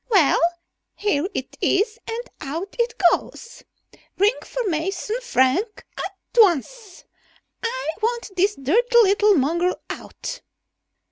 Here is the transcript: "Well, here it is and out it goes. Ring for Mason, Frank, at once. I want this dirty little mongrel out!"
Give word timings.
"Well, 0.09 0.39
here 0.95 1.27
it 1.35 1.59
is 1.61 1.99
and 2.07 2.21
out 2.41 2.75
it 2.79 2.95
goes. 3.11 3.61
Ring 4.17 4.33
for 4.43 4.63
Mason, 4.67 5.17
Frank, 5.21 5.85
at 5.95 6.15
once. 6.39 7.05
I 7.63 7.87
want 8.01 8.31
this 8.35 8.55
dirty 8.55 8.97
little 9.03 9.35
mongrel 9.35 9.77
out!" 9.91 10.41